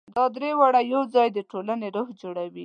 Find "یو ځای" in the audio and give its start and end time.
0.93-1.27